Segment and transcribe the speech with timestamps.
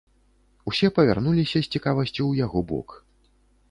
[0.71, 3.01] Усе павярнуліся з цікавасцю ў яго бок.